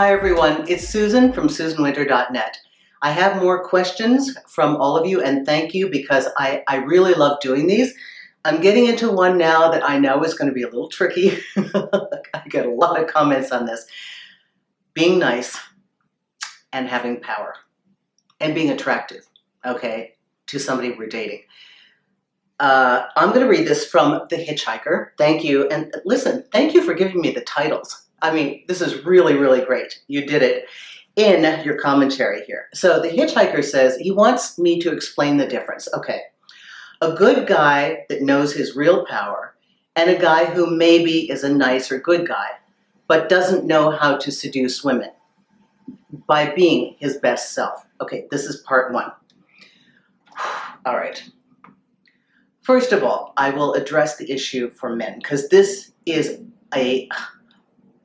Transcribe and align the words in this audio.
Hi 0.00 0.12
everyone, 0.12 0.64
it's 0.66 0.88
Susan 0.88 1.30
from 1.30 1.48
susanwinter.net. 1.48 2.56
I 3.02 3.10
have 3.10 3.42
more 3.42 3.62
questions 3.62 4.34
from 4.48 4.76
all 4.76 4.96
of 4.96 5.06
you 5.06 5.20
and 5.20 5.44
thank 5.44 5.74
you 5.74 5.90
because 5.90 6.26
I, 6.38 6.62
I 6.68 6.76
really 6.76 7.12
love 7.12 7.38
doing 7.42 7.66
these. 7.66 7.92
I'm 8.46 8.62
getting 8.62 8.86
into 8.86 9.12
one 9.12 9.36
now 9.36 9.70
that 9.70 9.86
I 9.86 9.98
know 9.98 10.24
is 10.24 10.32
going 10.32 10.48
to 10.48 10.54
be 10.54 10.62
a 10.62 10.70
little 10.70 10.88
tricky. 10.88 11.36
I 11.54 12.42
get 12.48 12.64
a 12.64 12.70
lot 12.70 12.98
of 12.98 13.08
comments 13.08 13.52
on 13.52 13.66
this. 13.66 13.84
Being 14.94 15.18
nice 15.18 15.58
and 16.72 16.88
having 16.88 17.20
power 17.20 17.56
and 18.40 18.54
being 18.54 18.70
attractive, 18.70 19.26
okay, 19.66 20.16
to 20.46 20.58
somebody 20.58 20.92
we're 20.92 21.08
dating. 21.08 21.42
Uh, 22.58 23.02
I'm 23.18 23.34
going 23.34 23.42
to 23.42 23.50
read 23.50 23.68
this 23.68 23.84
from 23.84 24.22
The 24.30 24.36
Hitchhiker. 24.36 25.08
Thank 25.18 25.44
you. 25.44 25.68
And 25.68 25.94
listen, 26.06 26.46
thank 26.52 26.72
you 26.72 26.82
for 26.82 26.94
giving 26.94 27.20
me 27.20 27.32
the 27.32 27.42
titles. 27.42 28.06
I 28.22 28.32
mean, 28.32 28.64
this 28.68 28.80
is 28.80 29.04
really, 29.04 29.34
really 29.34 29.60
great. 29.62 30.00
You 30.08 30.26
did 30.26 30.42
it 30.42 30.66
in 31.16 31.64
your 31.64 31.76
commentary 31.76 32.44
here. 32.44 32.66
So 32.72 33.00
The 33.00 33.08
Hitchhiker 33.08 33.64
says 33.64 33.96
he 33.96 34.10
wants 34.10 34.58
me 34.58 34.80
to 34.80 34.92
explain 34.92 35.36
the 35.36 35.46
difference. 35.46 35.88
Okay. 35.94 36.22
A 37.00 37.12
good 37.12 37.46
guy 37.46 38.04
that 38.08 38.22
knows 38.22 38.52
his 38.52 38.76
real 38.76 39.06
power 39.06 39.54
and 39.96 40.10
a 40.10 40.20
guy 40.20 40.44
who 40.44 40.66
maybe 40.66 41.30
is 41.30 41.44
a 41.44 41.52
nice 41.52 41.90
or 41.90 41.98
good 41.98 42.28
guy 42.28 42.48
but 43.08 43.28
doesn't 43.28 43.66
know 43.66 43.90
how 43.90 44.16
to 44.16 44.30
seduce 44.30 44.84
women 44.84 45.10
by 46.28 46.54
being 46.54 46.94
his 47.00 47.16
best 47.16 47.54
self. 47.54 47.84
Okay, 48.00 48.26
this 48.30 48.44
is 48.44 48.58
part 48.58 48.92
one. 48.92 49.10
All 50.86 50.96
right. 50.96 51.22
First 52.62 52.92
of 52.92 53.02
all, 53.02 53.32
I 53.36 53.50
will 53.50 53.74
address 53.74 54.16
the 54.16 54.30
issue 54.30 54.70
for 54.70 54.94
men 54.94 55.18
because 55.18 55.48
this 55.48 55.90
is 56.06 56.40
a 56.72 57.08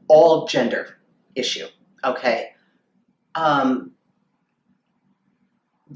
all 0.08 0.48
gender 0.48 0.98
issue. 1.36 1.68
Okay. 2.04 2.52
Um, 3.36 3.92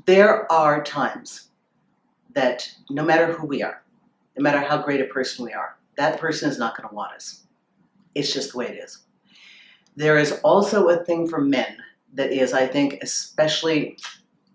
there 0.05 0.52
are 0.52 0.83
times 0.83 1.49
that 2.33 2.69
no 2.89 3.03
matter 3.03 3.31
who 3.33 3.47
we 3.47 3.63
are, 3.63 3.83
no 4.37 4.43
matter 4.43 4.61
how 4.61 4.81
great 4.81 5.02
a 5.02 5.05
person 5.05 5.45
we 5.45 5.53
are, 5.53 5.77
that 5.97 6.19
person 6.19 6.49
is 6.49 6.57
not 6.57 6.77
going 6.77 6.87
to 6.87 6.95
want 6.95 7.13
us. 7.13 7.47
It's 8.15 8.33
just 8.33 8.52
the 8.52 8.57
way 8.57 8.67
it 8.67 8.83
is. 8.83 8.99
There 9.95 10.17
is 10.17 10.39
also 10.43 10.87
a 10.89 11.03
thing 11.03 11.27
for 11.27 11.41
men 11.41 11.77
that 12.13 12.31
is, 12.31 12.53
I 12.53 12.67
think, 12.67 12.99
especially 13.02 13.97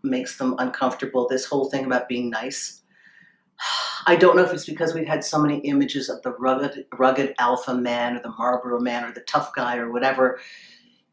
makes 0.03 0.39
them 0.39 0.55
uncomfortable. 0.59 1.29
This 1.29 1.45
whole 1.45 1.71
thing 1.71 1.85
about 1.85 2.09
being 2.09 2.31
nice. 2.31 2.83
I 4.07 4.17
don't 4.17 4.37
know 4.37 4.45
if 4.45 4.53
it's 4.53 4.67
because 4.67 4.93
we've 4.93 5.07
had 5.07 5.25
so 5.25 5.39
many 5.39 5.59
images 5.61 6.09
of 6.09 6.21
the 6.23 6.33
rugged, 6.33 6.87
rugged 6.99 7.35
alpha 7.39 7.75
man 7.75 8.17
or 8.17 8.23
the 8.23 8.35
Marlboro 8.37 8.81
man 8.81 9.05
or 9.05 9.13
the 9.13 9.23
tough 9.23 9.55
guy 9.55 9.79
or 9.79 9.91
whatever, 9.91 10.39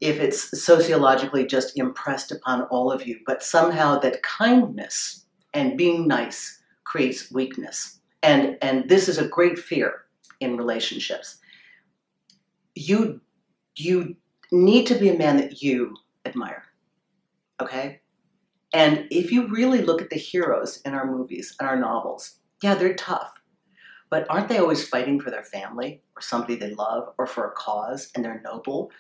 if 0.01 0.19
it's 0.19 0.61
sociologically 0.61 1.45
just 1.45 1.77
impressed 1.77 2.31
upon 2.31 2.63
all 2.63 2.91
of 2.91 3.07
you, 3.07 3.19
but 3.25 3.43
somehow 3.43 3.99
that 3.99 4.23
kindness 4.23 5.25
and 5.53 5.77
being 5.77 6.07
nice 6.07 6.61
creates 6.83 7.31
weakness. 7.31 7.99
And, 8.23 8.57
and 8.61 8.89
this 8.89 9.07
is 9.07 9.17
a 9.17 9.27
great 9.27 9.57
fear 9.57 10.05
in 10.39 10.57
relationships. 10.57 11.37
You, 12.75 13.21
you 13.75 14.15
need 14.51 14.85
to 14.87 14.95
be 14.95 15.09
a 15.09 15.17
man 15.17 15.37
that 15.37 15.61
you 15.61 15.95
admire, 16.25 16.63
okay? 17.61 18.01
And 18.73 19.07
if 19.11 19.31
you 19.31 19.47
really 19.47 19.81
look 19.81 20.01
at 20.01 20.09
the 20.09 20.17
heroes 20.17 20.81
in 20.85 20.93
our 20.93 21.05
movies 21.05 21.55
and 21.59 21.67
our 21.67 21.77
novels, 21.77 22.39
yeah, 22.63 22.75
they're 22.75 22.95
tough. 22.95 23.31
But 24.09 24.25
aren't 24.29 24.49
they 24.49 24.57
always 24.57 24.87
fighting 24.87 25.19
for 25.19 25.31
their 25.31 25.43
family 25.43 26.01
or 26.15 26.21
somebody 26.21 26.55
they 26.55 26.73
love 26.73 27.13
or 27.17 27.25
for 27.25 27.47
a 27.47 27.51
cause 27.51 28.11
and 28.15 28.23
they're 28.23 28.41
noble? 28.43 28.91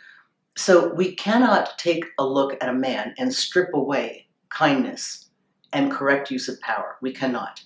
So 0.57 0.93
we 0.93 1.15
cannot 1.15 1.77
take 1.77 2.05
a 2.17 2.25
look 2.25 2.61
at 2.61 2.69
a 2.69 2.73
man 2.73 3.13
and 3.17 3.33
strip 3.33 3.73
away 3.73 4.27
kindness 4.49 5.29
and 5.73 5.91
correct 5.91 6.31
use 6.31 6.49
of 6.49 6.59
power. 6.61 6.97
We 7.01 7.13
cannot. 7.13 7.63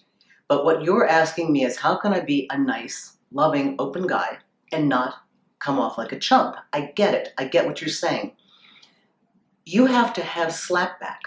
But 0.48 0.66
what 0.66 0.84
you're 0.84 1.08
asking 1.08 1.52
me 1.52 1.66
is 1.66 1.78
how 1.78 1.98
can 1.98 2.14
I 2.14 2.20
be 2.20 2.48
a 2.52 2.58
nice, 2.58 3.18
loving, 3.32 3.76
open 3.80 4.06
guy 4.06 4.38
and 4.72 4.88
not 4.88 5.16
come 5.60 5.80
off 5.80 5.98
like 5.98 6.12
a 6.12 6.20
chump? 6.20 6.56
I 6.74 6.92
get 6.96 7.16
it. 7.16 7.34
I 7.38 7.46
get 7.46 7.66
what 7.66 7.82
you're 7.82 7.90
saying. 7.90 8.34
You 9.66 9.88
have 9.88 10.14
to 10.14 10.24
have 10.24 10.50
slapback. 10.50 11.22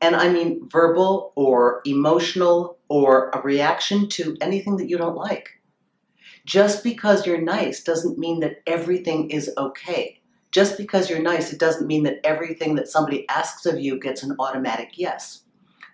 And 0.00 0.16
I 0.16 0.28
mean 0.30 0.68
verbal 0.70 1.32
or 1.34 1.82
emotional 1.84 2.78
or 2.88 3.30
a 3.30 3.42
reaction 3.42 4.08
to 4.10 4.36
anything 4.40 4.76
that 4.78 4.88
you 4.88 4.96
don't 4.96 5.16
like. 5.16 5.60
Just 6.46 6.82
because 6.82 7.26
you're 7.26 7.40
nice 7.40 7.82
doesn't 7.82 8.18
mean 8.18 8.40
that 8.40 8.62
everything 8.66 9.30
is 9.30 9.50
okay. 9.58 10.20
Just 10.52 10.76
because 10.76 11.08
you're 11.08 11.22
nice, 11.22 11.52
it 11.52 11.60
doesn't 11.60 11.86
mean 11.86 12.02
that 12.04 12.20
everything 12.24 12.74
that 12.74 12.88
somebody 12.88 13.28
asks 13.28 13.66
of 13.66 13.78
you 13.78 14.00
gets 14.00 14.22
an 14.22 14.34
automatic 14.38 14.92
yes. 14.94 15.42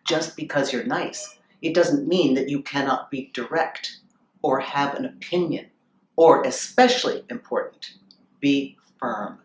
Just 0.07 0.37
because 0.37 0.73
you're 0.73 0.87
nice, 0.87 1.39
it 1.61 1.75
doesn't 1.75 2.07
mean 2.07 2.35
that 2.35 2.49
you 2.49 2.63
cannot 2.63 3.11
be 3.11 3.31
direct 3.35 3.99
or 4.43 4.61
have 4.61 4.95
an 4.95 5.05
opinion, 5.05 5.67
or 6.15 6.43
especially 6.45 7.25
important, 7.29 7.95
be 8.41 8.77
firm. 8.99 9.39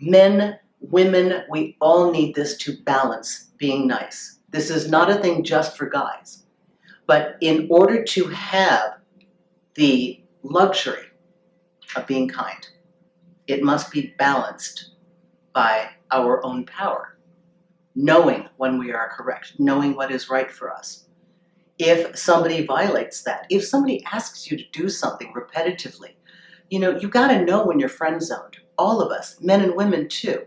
Men 0.00 0.58
women, 0.80 1.42
we 1.50 1.76
all 1.80 2.10
need 2.10 2.34
this 2.34 2.56
to 2.58 2.76
balance 2.84 3.50
being 3.58 3.86
nice. 3.86 4.38
This 4.50 4.70
is 4.70 4.88
not 4.90 5.10
a 5.10 5.16
thing 5.16 5.44
just 5.44 5.76
for 5.76 5.86
guys. 5.86 6.44
But 7.06 7.36
in 7.40 7.68
order 7.70 8.04
to 8.04 8.24
have 8.28 8.98
the 9.74 10.22
luxury 10.42 11.06
of 11.96 12.06
being 12.06 12.28
kind, 12.28 12.68
it 13.46 13.62
must 13.62 13.90
be 13.90 14.14
balanced 14.18 14.90
by 15.52 15.88
our 16.10 16.44
own 16.44 16.66
power, 16.66 17.18
knowing 17.94 18.48
when 18.56 18.78
we 18.78 18.92
are 18.92 19.10
correct, 19.16 19.54
knowing 19.58 19.96
what 19.96 20.10
is 20.10 20.30
right 20.30 20.50
for 20.50 20.70
us. 20.70 21.08
If 21.78 22.18
somebody 22.18 22.66
violates 22.66 23.22
that, 23.22 23.46
if 23.50 23.64
somebody 23.64 24.04
asks 24.12 24.50
you 24.50 24.56
to 24.56 24.64
do 24.72 24.88
something 24.88 25.32
repetitively, 25.32 26.14
you 26.70 26.78
know, 26.78 26.98
you 26.98 27.08
got 27.08 27.28
to 27.28 27.44
know 27.44 27.64
when 27.64 27.78
you're 27.78 27.88
friend 27.88 28.22
zoned. 28.22 28.58
All 28.76 29.00
of 29.00 29.10
us, 29.10 29.40
men 29.40 29.62
and 29.62 29.74
women 29.74 30.08
too 30.08 30.46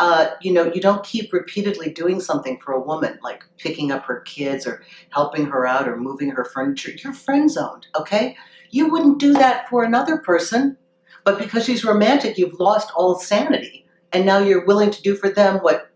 uh, 0.00 0.30
you 0.40 0.50
know, 0.50 0.72
you 0.72 0.80
don't 0.80 1.04
keep 1.04 1.30
repeatedly 1.30 1.90
doing 1.92 2.20
something 2.20 2.58
for 2.58 2.72
a 2.72 2.80
woman, 2.80 3.18
like 3.22 3.44
picking 3.58 3.92
up 3.92 4.02
her 4.06 4.20
kids 4.20 4.66
or 4.66 4.82
helping 5.10 5.44
her 5.44 5.66
out 5.66 5.86
or 5.86 5.98
moving 5.98 6.30
her 6.30 6.46
furniture. 6.46 6.92
You're 7.04 7.12
friend 7.12 7.50
zoned, 7.50 7.86
okay? 7.94 8.34
You 8.70 8.90
wouldn't 8.90 9.18
do 9.18 9.34
that 9.34 9.68
for 9.68 9.84
another 9.84 10.16
person, 10.16 10.78
but 11.22 11.38
because 11.38 11.66
she's 11.66 11.84
romantic, 11.84 12.38
you've 12.38 12.58
lost 12.58 12.90
all 12.96 13.16
sanity. 13.16 13.86
And 14.12 14.24
now 14.24 14.38
you're 14.38 14.64
willing 14.64 14.90
to 14.90 15.02
do 15.02 15.14
for 15.14 15.28
them 15.28 15.58
what 15.58 15.90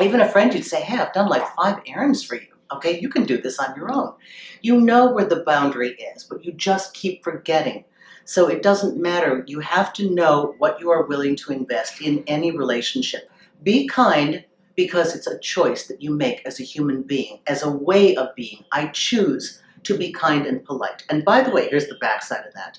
even 0.00 0.22
a 0.22 0.28
friend 0.28 0.54
you'd 0.54 0.64
say, 0.64 0.80
hey, 0.80 0.96
I've 0.96 1.12
done 1.12 1.28
like 1.28 1.46
five 1.54 1.78
errands 1.86 2.24
for 2.24 2.36
you. 2.36 2.46
Okay, 2.72 2.98
you 3.00 3.10
can 3.10 3.24
do 3.24 3.36
this 3.36 3.58
on 3.58 3.76
your 3.76 3.92
own. 3.92 4.14
You 4.62 4.80
know 4.80 5.12
where 5.12 5.26
the 5.26 5.44
boundary 5.44 5.90
is, 6.16 6.24
but 6.24 6.42
you 6.42 6.52
just 6.52 6.94
keep 6.94 7.22
forgetting 7.22 7.84
so 8.30 8.46
it 8.46 8.62
doesn't 8.62 8.96
matter. 8.96 9.42
You 9.48 9.58
have 9.58 9.92
to 9.94 10.08
know 10.08 10.54
what 10.58 10.78
you 10.78 10.88
are 10.92 11.02
willing 11.02 11.34
to 11.34 11.52
invest 11.52 12.00
in 12.00 12.22
any 12.28 12.52
relationship. 12.52 13.28
Be 13.64 13.88
kind 13.88 14.44
because 14.76 15.16
it's 15.16 15.26
a 15.26 15.40
choice 15.40 15.88
that 15.88 16.00
you 16.00 16.12
make 16.12 16.40
as 16.46 16.60
a 16.60 16.62
human 16.62 17.02
being, 17.02 17.40
as 17.48 17.64
a 17.64 17.72
way 17.72 18.14
of 18.14 18.32
being. 18.36 18.62
I 18.70 18.86
choose 18.86 19.60
to 19.82 19.98
be 19.98 20.12
kind 20.12 20.46
and 20.46 20.64
polite. 20.64 21.02
And 21.10 21.24
by 21.24 21.42
the 21.42 21.50
way, 21.50 21.68
here's 21.68 21.88
the 21.88 21.98
backside 22.00 22.46
of 22.46 22.54
that. 22.54 22.78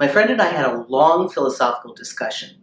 My 0.00 0.08
friend 0.08 0.28
and 0.30 0.42
I 0.42 0.48
had 0.48 0.66
a 0.66 0.82
long 0.88 1.28
philosophical 1.28 1.94
discussion. 1.94 2.56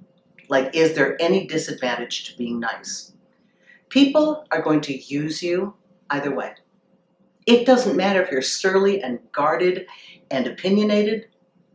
Like, 0.50 0.75
is 0.75 0.96
there 0.96 1.16
any 1.22 1.48
disadvantage 1.48 2.30
to 2.30 2.38
being 2.38 2.60
nice? 2.60 3.13
People 3.88 4.44
are 4.52 4.62
going 4.62 4.81
to 4.81 5.02
use 5.02 5.42
you 5.42 5.75
either 6.10 6.36
way. 6.36 6.56
It 7.46 7.66
doesn't 7.66 7.96
matter 7.96 8.22
if 8.22 8.31
you're 8.31 8.42
surly 8.42 9.02
and 9.02 9.19
guarded 9.31 9.88
and 10.30 10.46
opinionated 10.46 11.28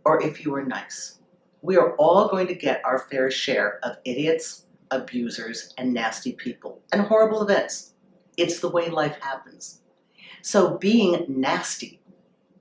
or 0.06 0.22
if 0.22 0.44
you 0.44 0.52
were 0.52 0.64
nice. 0.64 1.18
We 1.62 1.76
are 1.76 1.96
all 1.96 2.28
going 2.28 2.46
to 2.46 2.54
get 2.54 2.80
our 2.84 3.00
fair 3.10 3.28
share 3.28 3.80
of 3.82 3.96
idiots, 4.04 4.66
abusers, 4.92 5.74
and 5.78 5.92
nasty 5.92 6.32
people, 6.32 6.80
and 6.92 7.02
horrible 7.02 7.42
events. 7.42 7.94
It's 8.36 8.60
the 8.60 8.70
way 8.70 8.88
life 8.88 9.18
happens. 9.20 9.82
So 10.42 10.78
being 10.78 11.24
nasty 11.28 12.00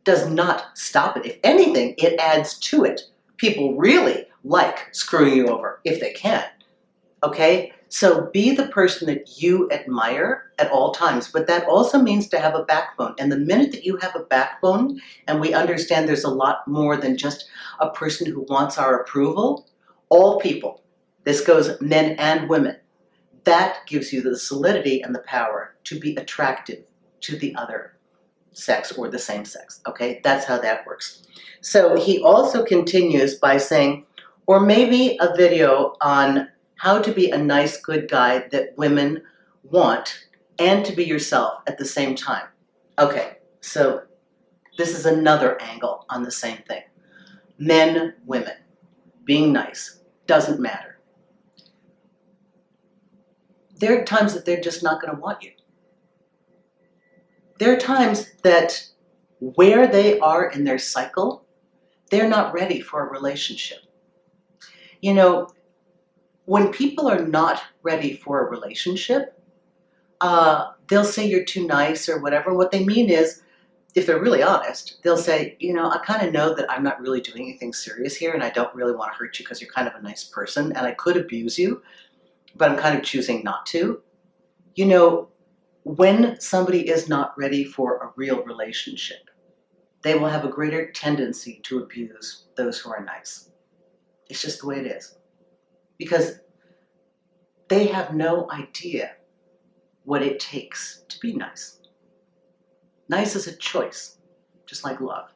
does 0.06 0.28
not 0.28 0.76
stop 0.76 1.18
it. 1.18 1.26
If 1.28 1.38
anything, 1.44 1.94
it 2.00 2.20
adds 2.20 2.58
to 2.60 2.84
it. 2.84 3.02
People 3.38 3.78
really 3.78 4.26
like 4.44 4.88
screwing 4.92 5.36
you 5.36 5.48
over 5.48 5.82
if 5.86 6.00
they 6.00 6.14
can. 6.14 6.46
Okay? 7.24 7.74
So 7.96 8.30
be 8.34 8.52
the 8.52 8.68
person 8.68 9.08
that 9.08 9.42
you 9.42 9.72
admire 9.72 10.52
at 10.60 10.70
all 10.70 10.92
times, 10.92 11.32
but 11.32 11.48
that 11.48 11.64
also 11.64 11.98
means 11.98 12.28
to 12.28 12.42
have 12.42 12.54
a 12.54 12.66
backbone. 12.66 13.16
And 13.18 13.32
the 13.32 13.38
minute 13.38 13.72
that 13.72 13.86
you 13.86 13.96
have 14.02 14.14
a 14.18 14.26
backbone 14.26 15.00
and 15.30 15.40
we 15.40 15.54
understand 15.54 16.06
there's 16.06 16.26
a 16.26 16.30
lot 16.30 16.68
more 16.68 16.98
than 16.98 17.16
just 17.16 17.46
a 17.80 17.90
person 17.90 18.30
who 18.30 18.46
wants 18.50 18.78
our 18.78 19.00
approval, 19.00 19.70
all 20.10 20.42
people, 20.42 20.84
this 21.24 21.40
goes 21.40 21.80
men 21.80 22.18
and 22.20 22.50
women, 22.50 22.76
that 23.46 23.88
gives 23.88 24.12
you 24.12 24.22
the 24.22 24.38
solidity 24.38 25.02
and 25.02 25.16
the 25.16 25.20
power 25.20 25.74
to 25.86 25.98
be 25.98 26.18
attractive 26.18 26.84
to 27.22 27.38
the 27.38 27.56
other 27.56 27.96
sex 28.52 28.92
or 28.92 29.08
the 29.08 29.18
same 29.18 29.46
sex. 29.46 29.80
Okay, 29.88 30.20
that's 30.22 30.44
how 30.44 30.58
that 30.58 30.86
works. 30.86 31.24
So 31.62 31.96
he 31.96 32.22
also 32.22 32.66
continues 32.66 33.36
by 33.36 33.56
saying, 33.56 34.06
Or 34.48 34.60
maybe 34.60 35.18
a 35.22 35.34
video 35.38 35.96
on 36.02 36.50
how 36.78 37.02
to 37.02 37.12
be 37.12 37.32
a 37.32 37.38
nice, 37.38 37.78
good 37.78 38.10
guy 38.10 38.48
that 38.50 38.78
women 38.78 39.24
want 39.64 40.26
and 40.60 40.86
to 40.86 40.96
be 40.96 41.04
yourself 41.04 41.62
at 41.68 41.78
the 41.78 41.86
same 41.86 42.16
time. 42.16 42.48
Okay, 43.00 43.38
so 43.62 44.04
this 44.78 44.98
is 44.98 45.06
another 45.06 45.62
angle 45.62 46.06
on 46.10 46.24
the 46.24 46.32
same 46.32 46.58
thing. 46.68 46.84
Men, 47.58 48.14
women, 48.26 48.58
being 49.24 49.54
nice 49.54 50.02
doesn't 50.28 50.60
matter. 50.60 51.00
There 53.78 54.00
are 54.00 54.06
times 54.06 54.34
that 54.34 54.46
they're 54.46 54.62
just 54.62 54.84
not 54.84 55.02
going 55.02 55.14
to 55.14 55.20
want 55.20 55.44
you. 55.44 55.52
There 57.60 57.74
are 57.74 57.80
times 57.80 58.32
that 58.44 58.88
where 59.40 59.88
they 59.88 60.20
are 60.20 60.50
in 60.50 60.64
their 60.64 60.78
cycle, 60.78 61.46
they're 62.10 62.30
not 62.30 62.54
ready 62.54 62.82
for 62.82 63.06
a 63.06 63.12
relationship. 63.12 63.80
You 65.02 65.14
know, 65.14 65.50
when 66.46 66.72
people 66.72 67.08
are 67.08 67.26
not 67.26 67.62
ready 67.84 68.16
for 68.16 68.46
a 68.46 68.50
relationship, 68.50 69.40
uh, 70.22 70.72
they'll 70.88 71.04
say 71.04 71.28
you're 71.28 71.44
too 71.44 71.66
nice 71.68 72.08
or 72.08 72.20
whatever. 72.22 72.54
What 72.54 72.72
they 72.72 72.84
mean 72.84 73.10
is, 73.10 73.42
if 73.96 74.06
they're 74.06 74.22
really 74.22 74.44
honest, 74.44 75.02
they'll 75.04 75.18
say, 75.18 75.56
you 75.60 75.74
know, 75.74 75.90
I 75.90 76.00
kind 76.00 76.26
of 76.26 76.34
know 76.34 76.54
that 76.54 76.70
I'm 76.70 76.84
not 76.84 77.00
really 77.00 77.22
doing 77.22 77.44
anything 77.44 77.72
serious 77.72 78.16
here 78.16 78.34
and 78.34 78.44
I 78.44 78.50
don't 78.50 78.76
really 78.76 78.94
want 78.94 79.14
to 79.14 79.18
hurt 79.18 79.40
you 79.40 79.46
because 79.46 79.62
you're 79.62 79.72
kind 79.72 79.88
of 79.88 79.96
a 79.96 80.02
nice 80.02 80.26
person 80.26 80.74
and 80.74 80.86
I 80.86 80.92
could 80.92 81.16
abuse 81.16 81.58
you, 81.58 81.82
but 82.56 82.70
I'm 82.70 82.78
kind 82.78 82.98
of 82.98 83.06
choosing 83.06 83.42
not 83.44 83.66
to. 83.68 84.02
You 84.76 84.86
know, 84.86 85.30
when 85.84 86.40
somebody 86.42 86.90
is 86.90 87.08
not 87.08 87.38
ready 87.38 87.64
for 87.64 87.98
a 87.98 88.12
real 88.18 88.44
relationship, 88.44 89.30
they 90.04 90.16
will 90.16 90.28
have 90.28 90.44
a 90.44 90.50
greater 90.50 90.92
tendency 90.92 91.62
to 91.64 91.80
abuse 91.80 92.48
those 92.58 92.80
who 92.80 92.92
are 92.92 93.04
nice. 93.04 93.50
It's 94.30 94.42
just 94.42 94.60
the 94.60 94.68
way 94.68 94.80
it 94.80 94.88
is. 94.88 95.16
Because 95.98 96.40
they 97.68 97.88
have 97.88 98.14
no 98.14 98.50
idea 98.52 99.12
what 100.04 100.22
it 100.22 100.40
takes 100.40 101.04
to 101.10 101.20
be 101.20 101.34
nice. 101.34 101.80
Nice 103.10 103.36
is 103.36 103.48
a 103.48 103.56
choice, 103.56 104.18
just 104.66 104.84
like 104.84 105.02
love. 105.02 105.30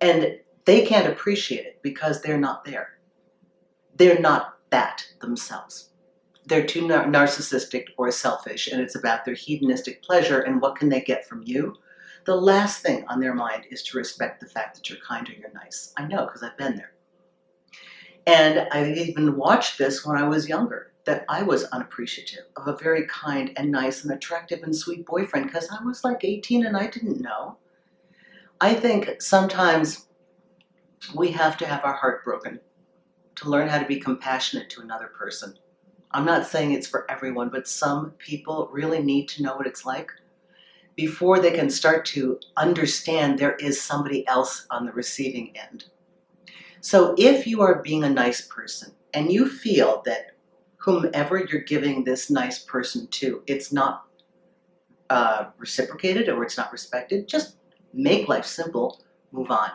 And 0.00 0.38
they 0.64 0.84
can't 0.84 1.06
appreciate 1.12 1.64
it 1.64 1.80
because 1.82 2.20
they're 2.20 2.38
not 2.38 2.64
there. 2.64 2.98
They're 3.96 4.20
not 4.20 4.58
that 4.70 5.04
themselves. 5.20 5.90
They're 6.46 6.66
too 6.66 6.86
nar- 6.86 7.06
narcissistic 7.06 7.86
or 7.96 8.10
selfish, 8.10 8.68
and 8.68 8.80
it's 8.80 8.94
about 8.94 9.24
their 9.24 9.34
hedonistic 9.34 10.02
pleasure 10.02 10.40
and 10.40 10.60
what 10.60 10.76
can 10.76 10.88
they 10.88 11.00
get 11.00 11.26
from 11.26 11.42
you. 11.44 11.76
The 12.24 12.34
last 12.34 12.82
thing 12.82 13.04
on 13.08 13.20
their 13.20 13.34
mind 13.34 13.66
is 13.70 13.82
to 13.84 13.98
respect 13.98 14.40
the 14.40 14.46
fact 14.46 14.76
that 14.76 14.88
you're 14.88 14.98
kind 15.06 15.28
or 15.28 15.32
you're 15.32 15.52
nice. 15.52 15.92
I 15.96 16.06
know 16.06 16.26
because 16.26 16.42
I've 16.42 16.58
been 16.58 16.76
there. 16.76 16.92
And 18.26 18.66
I 18.72 18.92
even 18.92 19.36
watched 19.36 19.78
this 19.78 20.04
when 20.04 20.16
I 20.16 20.28
was 20.28 20.48
younger 20.48 20.92
that 21.04 21.24
I 21.28 21.42
was 21.42 21.64
unappreciative 21.64 22.46
of 22.56 22.66
a 22.66 22.76
very 22.76 23.06
kind 23.06 23.52
and 23.56 23.70
nice 23.70 24.02
and 24.02 24.12
attractive 24.12 24.64
and 24.64 24.74
sweet 24.74 25.06
boyfriend 25.06 25.46
because 25.46 25.68
I 25.70 25.82
was 25.84 26.02
like 26.02 26.24
18 26.24 26.66
and 26.66 26.76
I 26.76 26.88
didn't 26.88 27.20
know. 27.20 27.56
I 28.60 28.74
think 28.74 29.22
sometimes 29.22 30.08
we 31.14 31.30
have 31.30 31.56
to 31.58 31.66
have 31.66 31.84
our 31.84 31.92
heart 31.92 32.24
broken 32.24 32.58
to 33.36 33.48
learn 33.48 33.68
how 33.68 33.78
to 33.78 33.86
be 33.86 34.00
compassionate 34.00 34.68
to 34.70 34.80
another 34.80 35.06
person. 35.06 35.54
I'm 36.10 36.24
not 36.24 36.46
saying 36.46 36.72
it's 36.72 36.86
for 36.86 37.08
everyone, 37.10 37.50
but 37.50 37.68
some 37.68 38.12
people 38.12 38.68
really 38.72 39.02
need 39.02 39.28
to 39.28 39.42
know 39.42 39.54
what 39.54 39.66
it's 39.66 39.84
like 39.84 40.10
before 40.96 41.38
they 41.38 41.50
can 41.50 41.68
start 41.70 42.06
to 42.06 42.40
understand 42.56 43.38
there 43.38 43.56
is 43.56 43.80
somebody 43.80 44.26
else 44.26 44.66
on 44.70 44.86
the 44.86 44.92
receiving 44.92 45.54
end. 45.56 45.84
So 46.86 47.16
if 47.18 47.48
you 47.48 47.62
are 47.62 47.82
being 47.82 48.04
a 48.04 48.08
nice 48.08 48.42
person 48.42 48.92
and 49.12 49.32
you 49.32 49.48
feel 49.48 50.04
that 50.06 50.36
whomever 50.76 51.44
you're 51.44 51.62
giving 51.62 52.04
this 52.04 52.30
nice 52.30 52.60
person 52.60 53.08
to, 53.08 53.42
it's 53.48 53.72
not 53.72 54.04
uh, 55.10 55.46
reciprocated 55.58 56.28
or 56.28 56.44
it's 56.44 56.56
not 56.56 56.70
respected, 56.70 57.26
just 57.26 57.56
make 57.92 58.28
life 58.28 58.44
simple, 58.44 59.02
move 59.32 59.50
on. 59.50 59.70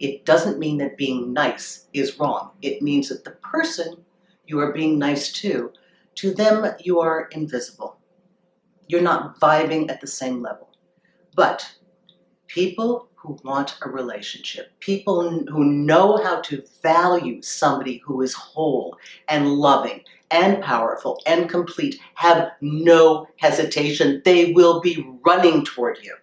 It 0.00 0.24
doesn't 0.24 0.58
mean 0.58 0.78
that 0.78 0.96
being 0.96 1.32
nice 1.32 1.86
is 1.92 2.18
wrong. 2.18 2.50
It 2.60 2.82
means 2.82 3.08
that 3.10 3.22
the 3.22 3.38
person 3.40 4.04
you 4.48 4.58
are 4.58 4.72
being 4.72 4.98
nice 4.98 5.30
to, 5.34 5.72
to 6.16 6.34
them 6.34 6.66
you 6.80 6.98
are 6.98 7.28
invisible. 7.30 8.00
You're 8.88 9.00
not 9.00 9.38
vibing 9.38 9.92
at 9.92 10.00
the 10.00 10.08
same 10.08 10.42
level. 10.42 10.70
But 11.36 11.77
people 12.48 13.08
who 13.14 13.38
want 13.44 13.78
a 13.82 13.90
relationship, 13.90 14.70
people 14.80 15.28
who 15.46 15.64
know 15.64 16.16
how 16.22 16.40
to 16.40 16.62
value 16.82 17.42
somebody 17.42 17.98
who 17.98 18.22
is 18.22 18.32
whole 18.34 18.96
and 19.28 19.48
loving 19.48 20.02
and 20.30 20.62
powerful 20.62 21.20
and 21.26 21.48
complete 21.48 22.00
have 22.14 22.50
no 22.60 23.26
hesitation. 23.36 24.22
They 24.24 24.52
will 24.52 24.80
be 24.80 25.06
running 25.26 25.64
toward 25.64 25.98
you. 26.02 26.14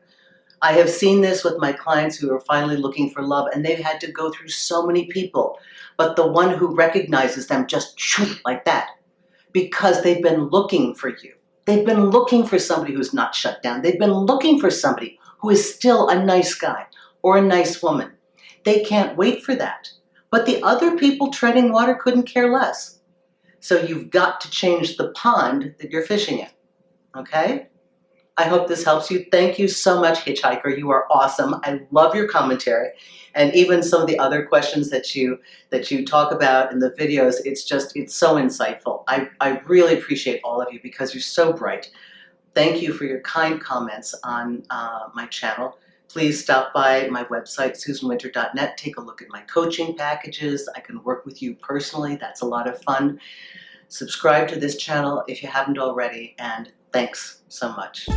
I 0.61 0.71
have 0.73 0.89
seen 0.89 1.21
this 1.21 1.43
with 1.43 1.59
my 1.59 1.73
clients 1.73 2.15
who 2.17 2.33
are 2.33 2.39
finally 2.39 2.77
looking 2.77 3.11
for 3.11 3.21
love, 3.21 3.49
and 3.53 3.63
they've 3.63 3.77
had 3.77 3.99
to 4.01 4.11
go 4.11 4.31
through 4.31 4.47
so 4.47 4.85
many 4.85 5.05
people. 5.07 5.59
But 5.97 6.15
the 6.15 6.25
one 6.25 6.57
who 6.57 6.75
recognizes 6.75 7.47
them 7.47 7.67
just 7.67 7.99
shoot 7.99 8.41
like 8.45 8.65
that, 8.65 8.89
because 9.51 10.01
they've 10.01 10.23
been 10.23 10.45
looking 10.45 10.95
for 10.95 11.09
you. 11.09 11.33
They've 11.65 11.85
been 11.85 12.09
looking 12.09 12.45
for 12.45 12.57
somebody 12.57 12.93
who's 12.93 13.13
not 13.13 13.35
shut 13.35 13.61
down. 13.63 13.81
They've 13.81 13.99
been 13.99 14.13
looking 14.13 14.59
for 14.59 14.71
somebody 14.71 15.19
who 15.45 15.51
is 15.51 15.75
still 15.75 16.09
a 16.09 16.25
nice 16.25 16.55
guy 16.55 16.87
or 17.21 17.37
a 17.37 17.41
nice 17.41 17.83
woman. 17.83 18.11
They 18.63 18.83
can't 18.83 19.15
wait 19.15 19.43
for 19.43 19.53
that. 19.53 19.91
But 20.31 20.47
the 20.47 20.59
other 20.63 20.97
people 20.97 21.29
treading 21.29 21.71
water 21.71 21.93
couldn't 21.93 22.23
care 22.23 22.51
less. 22.51 22.99
So 23.59 23.79
you've 23.79 24.09
got 24.09 24.41
to 24.41 24.49
change 24.49 24.97
the 24.97 25.11
pond 25.11 25.75
that 25.77 25.91
you're 25.91 26.01
fishing 26.01 26.39
in. 26.39 26.47
Okay? 27.15 27.67
I 28.37 28.45
hope 28.45 28.67
this 28.67 28.83
helps 28.83 29.11
you. 29.11 29.23
Thank 29.31 29.59
you 29.59 29.67
so 29.67 30.01
much, 30.01 30.25
Hitchhiker. 30.25 30.75
You 30.75 30.89
are 30.89 31.05
awesome. 31.11 31.53
I 31.63 31.81
love 31.91 32.15
your 32.15 32.27
commentary. 32.27 32.89
And 33.35 33.53
even 33.53 33.83
some 33.83 34.01
of 34.01 34.07
the 34.07 34.17
other 34.17 34.47
questions 34.47 34.89
that 34.89 35.13
you 35.13 35.37
that 35.69 35.91
you 35.91 36.03
talk 36.07 36.31
about 36.31 36.71
in 36.71 36.79
the 36.79 36.89
videos, 36.89 37.35
it's 37.45 37.63
just 37.63 37.95
it's 37.95 38.15
so 38.15 38.33
insightful. 38.35 39.03
I, 39.07 39.27
I 39.41 39.59
really 39.67 39.93
appreciate 39.93 40.41
all 40.43 40.59
of 40.59 40.73
you 40.73 40.79
because 40.81 41.13
you're 41.13 41.21
so 41.21 41.53
bright. 41.53 41.91
Thank 42.55 42.81
you 42.81 42.93
for 42.93 43.03
your 43.03 43.19
kind 43.19 43.59
comments 43.59 44.15
on 44.23 44.63
uh, 44.69 45.09
my 45.13 45.25
channel. 45.25 45.77
Please 46.07 46.41
stop 46.41 46.73
by 46.73 47.09
my 47.09 47.25
website, 47.25 47.71
susanwinter.net. 47.71 48.77
Take 48.77 48.95
a 48.95 49.01
look 49.01 49.21
at 49.21 49.27
my 49.29 49.41
coaching 49.41 49.93
packages. 49.93 50.69
I 50.73 50.79
can 50.79 51.03
work 51.03 51.25
with 51.25 51.41
you 51.41 51.55
personally. 51.55 52.15
That's 52.15 52.39
a 52.39 52.45
lot 52.45 52.69
of 52.69 52.81
fun. 52.83 53.19
Subscribe 53.89 54.47
to 54.47 54.55
this 54.57 54.77
channel 54.77 55.25
if 55.27 55.43
you 55.43 55.49
haven't 55.49 55.77
already, 55.77 56.33
and 56.39 56.71
thanks 56.93 57.41
so 57.49 57.73
much. 57.73 58.07